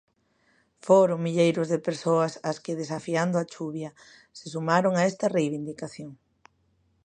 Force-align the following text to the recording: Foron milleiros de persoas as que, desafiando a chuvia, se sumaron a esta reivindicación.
Foron 0.85 1.23
milleiros 1.25 1.67
de 1.73 1.79
persoas 1.87 2.33
as 2.49 2.57
que, 2.63 2.79
desafiando 2.81 3.35
a 3.39 3.47
chuvia, 3.53 3.89
se 4.37 4.45
sumaron 4.53 4.93
a 4.97 5.01
esta 5.11 5.25
reivindicación. 5.37 6.11